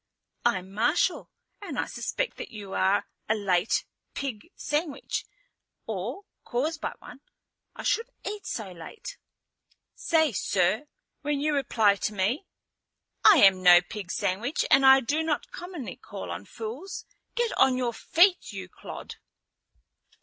"I'm 0.43 0.71
Marshal, 0.71 1.29
and 1.61 1.77
I 1.77 1.85
suspect 1.85 2.37
that 2.37 2.49
you 2.49 2.73
are 2.73 3.05
a 3.29 3.35
late 3.35 3.85
pig 4.15 4.49
sandwich, 4.55 5.25
or 5.85 6.23
caused 6.43 6.81
by 6.81 6.93
one. 6.97 7.19
I 7.75 7.83
shouldn't 7.83 8.17
eat 8.25 8.47
so 8.47 8.71
late." 8.71 9.19
"Say 9.93 10.31
'sir' 10.31 10.87
when 11.21 11.39
you 11.39 11.53
reply 11.53 11.97
to 11.97 12.15
me. 12.15 12.47
I 13.23 13.43
am 13.43 13.61
no 13.61 13.79
pig 13.79 14.09
sandwich 14.09 14.65
and 14.71 14.83
I 14.87 15.01
do 15.01 15.21
not 15.21 15.51
commonly 15.51 15.97
call 15.97 16.31
on 16.31 16.45
fools. 16.45 17.05
Get 17.35 17.55
on 17.59 17.77
your 17.77 17.93
feet, 17.93 18.51
you 18.51 18.69
clod." 18.69 19.17